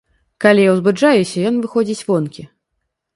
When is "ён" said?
1.49-1.59